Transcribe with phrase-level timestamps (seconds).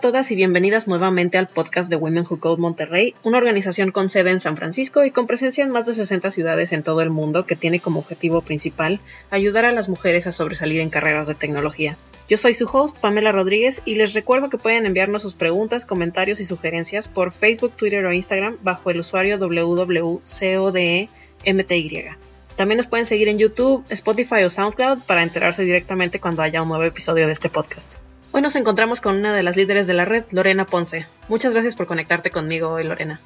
[0.00, 4.08] a todas y bienvenidas nuevamente al podcast de Women Who Code Monterrey, una organización con
[4.08, 7.10] sede en San Francisco y con presencia en más de 60 ciudades en todo el
[7.10, 8.98] mundo que tiene como objetivo principal
[9.30, 11.98] ayudar a las mujeres a sobresalir en carreras de tecnología.
[12.30, 16.40] Yo soy su host, Pamela Rodríguez, y les recuerdo que pueden enviarnos sus preguntas, comentarios
[16.40, 21.10] y sugerencias por Facebook, Twitter o Instagram bajo el usuario www.codemty.
[22.56, 26.68] También nos pueden seguir en YouTube, Spotify o SoundCloud para enterarse directamente cuando haya un
[26.68, 27.96] nuevo episodio de este podcast.
[28.32, 31.08] Hoy nos encontramos con una de las líderes de la red, Lorena Ponce.
[31.28, 33.20] Muchas gracias por conectarte conmigo hoy, Lorena.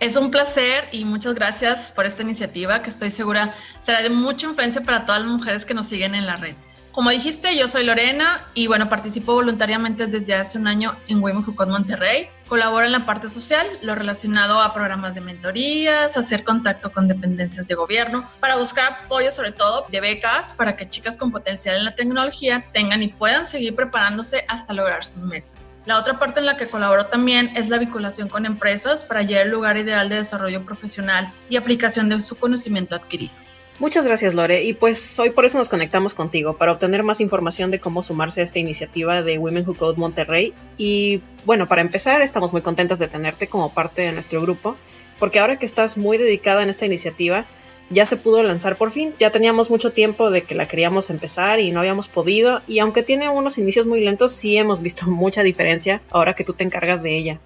[0.00, 4.46] Es un placer y muchas gracias por esta iniciativa que estoy segura será de mucha
[4.46, 6.54] influencia para todas las mujeres que nos siguen en la red.
[6.92, 11.54] Como dijiste, yo soy Lorena y bueno, participo voluntariamente desde hace un año en Who
[11.66, 12.28] Monterrey.
[12.48, 17.68] Colaboro en la parte social, lo relacionado a programas de mentorías, hacer contacto con dependencias
[17.68, 21.84] de gobierno, para buscar apoyo sobre todo de becas para que chicas con potencial en
[21.84, 25.52] la tecnología tengan y puedan seguir preparándose hasta lograr sus metas.
[25.84, 29.46] La otra parte en la que colaboro también es la vinculación con empresas para hallar
[29.46, 33.32] el lugar ideal de desarrollo profesional y aplicación de su conocimiento adquirido.
[33.78, 34.64] Muchas gracias Lore.
[34.64, 38.40] Y pues hoy por eso nos conectamos contigo para obtener más información de cómo sumarse
[38.40, 40.52] a esta iniciativa de Women Who Code Monterrey.
[40.76, 44.76] Y bueno, para empezar estamos muy contentas de tenerte como parte de nuestro grupo
[45.20, 47.44] porque ahora que estás muy dedicada en esta iniciativa
[47.90, 51.58] ya se pudo lanzar por fin, ya teníamos mucho tiempo de que la queríamos empezar
[51.60, 52.60] y no habíamos podido.
[52.66, 56.52] Y aunque tiene unos inicios muy lentos sí hemos visto mucha diferencia ahora que tú
[56.52, 57.40] te encargas de ella.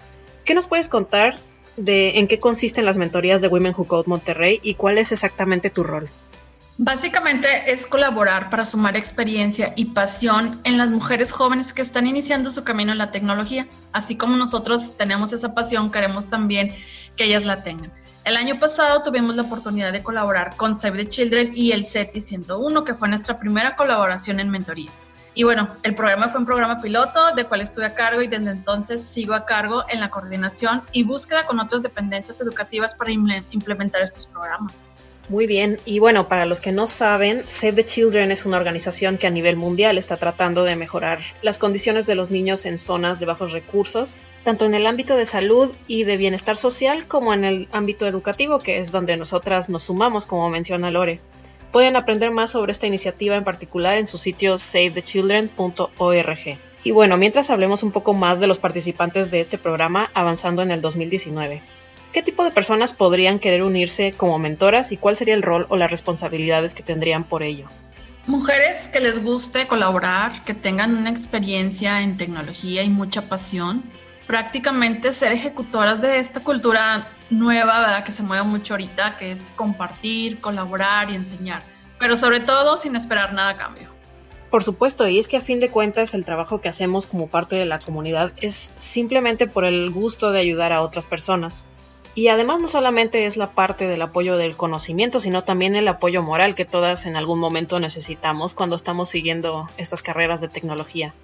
[0.45, 1.35] ¿Qué nos puedes contar
[1.77, 5.69] de en qué consisten las mentorías de Women Who Code Monterrey y cuál es exactamente
[5.69, 6.09] tu rol.
[6.77, 12.49] Básicamente es colaborar para sumar experiencia y pasión en las mujeres jóvenes que están iniciando
[12.49, 13.67] su camino en la tecnología.
[13.91, 16.73] Así como nosotros tenemos esa pasión, queremos también
[17.15, 17.91] que ellas la tengan.
[18.25, 22.21] El año pasado tuvimos la oportunidad de colaborar con Save the Children y el CETI
[22.21, 25.07] 101, que fue nuestra primera colaboración en mentorías.
[25.35, 28.51] Y bueno, el programa fue un programa piloto de cual estuve a cargo y desde
[28.51, 34.03] entonces sigo a cargo en la coordinación y búsqueda con otras dependencias educativas para implementar
[34.03, 34.73] estos programas.
[35.29, 39.17] Muy bien, y bueno, para los que no saben, Save the Children es una organización
[39.17, 43.21] que a nivel mundial está tratando de mejorar las condiciones de los niños en zonas
[43.21, 47.45] de bajos recursos, tanto en el ámbito de salud y de bienestar social como en
[47.45, 51.21] el ámbito educativo, que es donde nosotras nos sumamos, como menciona Lore.
[51.73, 56.59] Pueden aprender más sobre esta iniciativa en particular en su sitio savethechildren.org.
[56.83, 60.69] Y bueno, mientras hablemos un poco más de los participantes de este programa avanzando en
[60.69, 61.63] el 2019.
[62.11, 65.75] ¿Qué tipo de personas podrían querer unirse como mentoras y cuál sería el rol o
[65.75, 67.67] las responsabilidades que tendrían por ello?
[68.27, 73.81] Mujeres que les guste colaborar, que tengan una experiencia en tecnología y mucha pasión,
[74.27, 78.03] prácticamente ser ejecutoras de esta cultura nueva, ¿verdad?
[78.03, 81.61] que se mueve mucho ahorita, que es compartir, colaborar y enseñar,
[81.99, 83.93] pero sobre todo sin esperar nada a cambio.
[84.49, 87.55] Por supuesto, y es que a fin de cuentas el trabajo que hacemos como parte
[87.55, 91.65] de la comunidad es simplemente por el gusto de ayudar a otras personas.
[92.13, 96.21] Y además no solamente es la parte del apoyo del conocimiento, sino también el apoyo
[96.21, 101.15] moral que todas en algún momento necesitamos cuando estamos siguiendo estas carreras de tecnología.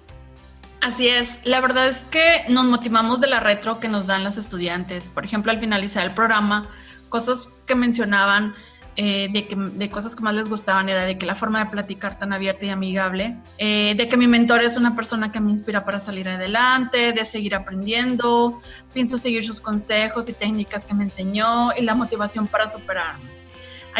[0.80, 4.38] Así es, la verdad es que nos motivamos de la retro que nos dan los
[4.38, 5.10] estudiantes.
[5.10, 6.68] Por ejemplo, al finalizar el programa,
[7.10, 8.54] cosas que mencionaban
[8.96, 11.70] eh, de, que, de cosas que más les gustaban era de que la forma de
[11.70, 15.50] platicar tan abierta y amigable, eh, de que mi mentor es una persona que me
[15.50, 18.60] inspira para salir adelante, de seguir aprendiendo,
[18.94, 23.39] pienso seguir sus consejos y técnicas que me enseñó y la motivación para superarme.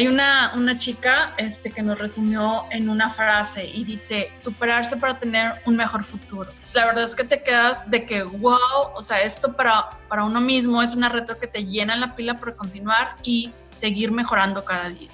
[0.01, 5.19] Hay una, una chica este, que nos resumió en una frase y dice, superarse para
[5.19, 6.51] tener un mejor futuro.
[6.73, 10.41] La verdad es que te quedas de que, wow, o sea, esto para, para uno
[10.41, 14.89] mismo es una retro que te llena la pila por continuar y seguir mejorando cada
[14.89, 15.11] día.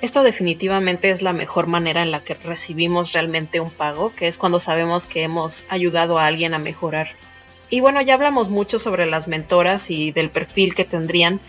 [0.00, 4.38] Esto definitivamente es la mejor manera en la que recibimos realmente un pago, que es
[4.38, 7.08] cuando sabemos que hemos ayudado a alguien a mejorar.
[7.70, 11.40] Y bueno, ya hablamos mucho sobre las mentoras y del perfil que tendrían,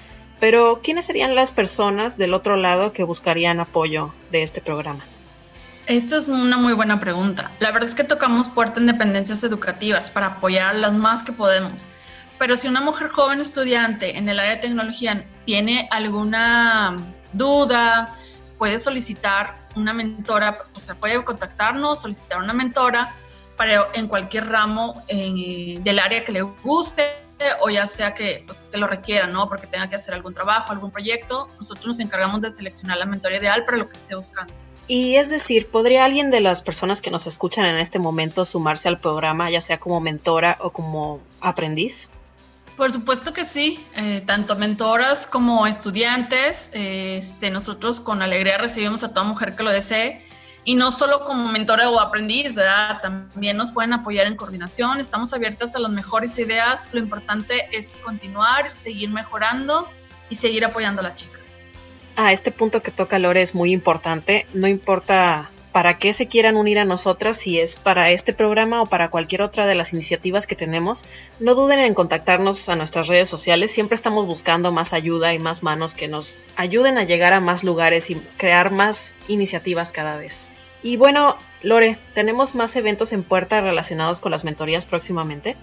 [0.44, 5.00] pero, ¿quiénes serían las personas del otro lado que buscarían apoyo de este programa?
[5.86, 7.50] Esta es una muy buena pregunta.
[7.62, 11.86] La verdad es que tocamos puerta en dependencias educativas para apoyar las más que podemos.
[12.40, 16.98] Pero si una mujer joven estudiante en el área de tecnología tiene alguna
[17.32, 18.14] duda,
[18.58, 23.16] puede solicitar una mentora, o sea, puede contactarnos, solicitar una mentora
[23.56, 27.23] para en cualquier ramo eh, del área que le guste
[27.62, 29.48] o ya sea que, pues, lo requiera, ¿no?
[29.48, 33.40] Porque tenga que hacer algún trabajo, algún proyecto, nosotros nos encargamos de seleccionar la mentoría
[33.40, 34.54] ideal para lo que esté buscando.
[34.88, 38.90] Y es decir, ¿podría alguien de las personas que nos escuchan en este momento sumarse
[38.90, 42.10] al programa, ya sea como mentora o como aprendiz?
[42.76, 46.70] Por supuesto que sí, eh, tanto mentoras como estudiantes.
[46.74, 50.23] este, nosotros con alegría recibimos a toda mujer que lo desee
[50.66, 52.56] y no solo como mentora o aprendiz.
[53.02, 57.96] También nos pueden apoyar en coordinación, estamos abiertas a las mejores ideas, lo importante es
[58.04, 59.88] continuar, seguir mejorando
[60.30, 61.42] y seguir apoyando a las chicas.
[62.16, 66.56] A este punto que toca Lore es muy importante, no importa para qué se quieran
[66.56, 70.46] unir a nosotras, si es para este programa o para cualquier otra de las iniciativas
[70.46, 71.06] que tenemos,
[71.40, 73.72] no duden en contactarnos a nuestras redes sociales.
[73.72, 77.64] Siempre estamos buscando más ayuda y más manos que nos ayuden a llegar a más
[77.64, 80.52] lugares y crear más iniciativas cada vez.
[80.84, 85.58] Y bueno, Lore, ¿tenemos más eventos en puerta relacionados con las mentorías próximamente?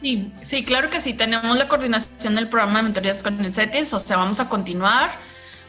[0.00, 1.12] Sí, sí, claro que sí.
[1.12, 5.10] Tenemos la coordinación del programa de mentorías con el CETIS, o sea, vamos a continuar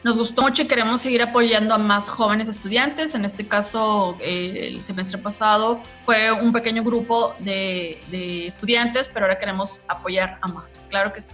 [0.04, 3.16] nos gustó mucho y queremos seguir apoyando a más jóvenes estudiantes.
[3.16, 9.26] En este caso, eh, el semestre pasado fue un pequeño grupo de, de estudiantes, pero
[9.26, 10.88] ahora queremos apoyar a más.
[10.90, 11.34] Claro que sí.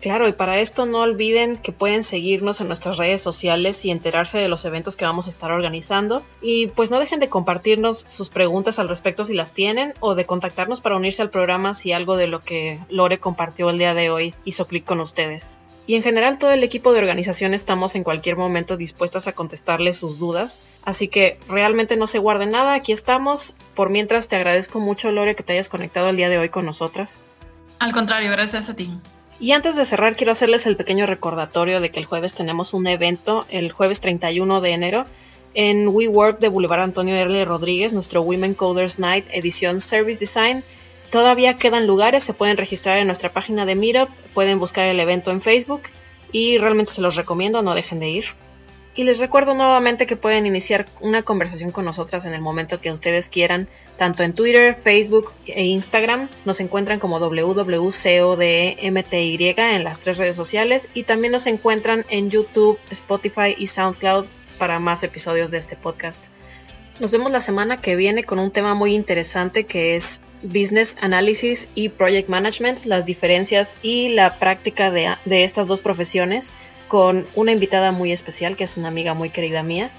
[0.00, 4.38] Claro, y para esto no olviden que pueden seguirnos en nuestras redes sociales y enterarse
[4.38, 6.22] de los eventos que vamos a estar organizando.
[6.40, 10.24] Y pues no dejen de compartirnos sus preguntas al respecto si las tienen o de
[10.24, 14.10] contactarnos para unirse al programa si algo de lo que Lore compartió el día de
[14.10, 15.58] hoy hizo clic con ustedes
[15.90, 19.96] y en general todo el equipo de organización estamos en cualquier momento dispuestas a contestarles
[19.96, 23.54] sus dudas, así que realmente no se guarden nada, aquí estamos.
[23.74, 26.64] Por mientras te agradezco mucho Lore que te hayas conectado el día de hoy con
[26.64, 27.18] nosotras.
[27.80, 28.88] Al contrario, gracias a ti.
[29.40, 32.86] Y antes de cerrar quiero hacerles el pequeño recordatorio de que el jueves tenemos un
[32.86, 35.06] evento, el jueves 31 de enero,
[35.54, 37.44] en WeWork de Boulevard Antonio R.
[37.46, 40.62] Rodríguez, nuestro Women Coders Night edición Service Design
[41.10, 45.32] Todavía quedan lugares, se pueden registrar en nuestra página de Meetup, pueden buscar el evento
[45.32, 45.82] en Facebook
[46.30, 48.24] y realmente se los recomiendo, no dejen de ir.
[48.94, 52.90] Y les recuerdo nuevamente que pueden iniciar una conversación con nosotras en el momento que
[52.90, 56.28] ustedes quieran, tanto en Twitter, Facebook e Instagram.
[56.44, 58.34] Nos encuentran como WWCODMTY
[59.56, 64.26] en las tres redes sociales y también nos encuentran en YouTube, Spotify y SoundCloud
[64.58, 66.26] para más episodios de este podcast.
[67.00, 71.70] Nos vemos la semana que viene con un tema muy interesante que es Business Analysis
[71.74, 76.52] y Project Management, las diferencias y la práctica de, estas dos profesiones
[76.88, 79.90] con una invitada muy especial que es una amiga muy querida mía.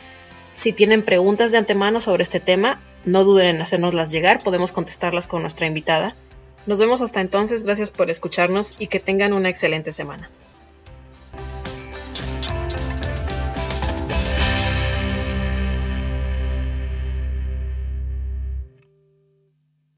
[0.53, 5.25] Si tienen preguntas de antemano sobre este tema, no duden en hacérnoslas llegar, podemos contestarlas
[5.25, 6.15] con nuestra invitada.
[6.68, 10.30] Nos vemos hasta entonces, gracias por escucharnos y que tengan una excelente semana.